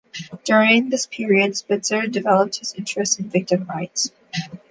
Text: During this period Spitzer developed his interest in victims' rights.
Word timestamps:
During 0.45 0.89
this 0.89 1.05
period 1.05 1.55
Spitzer 1.55 2.07
developed 2.07 2.55
his 2.57 2.73
interest 2.73 3.19
in 3.19 3.29
victims' 3.29 3.67
rights. 3.67 4.09